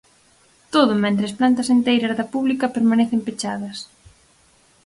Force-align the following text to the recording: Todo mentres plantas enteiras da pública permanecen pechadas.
Todo 0.73 0.91
mentres 1.03 1.35
plantas 1.39 1.71
enteiras 1.75 2.17
da 2.19 2.29
pública 2.33 2.73
permanecen 2.75 3.23
pechadas. 3.27 3.77